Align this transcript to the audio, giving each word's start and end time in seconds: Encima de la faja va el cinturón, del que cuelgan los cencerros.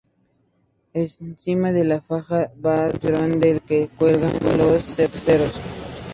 Encima 0.95 1.71
de 1.71 1.83
la 1.83 2.01
faja 2.01 2.51
va 2.59 2.87
el 2.87 2.93
cinturón, 2.93 3.39
del 3.39 3.61
que 3.61 3.87
cuelgan 3.89 4.33
los 4.57 4.81
cencerros. 4.83 5.53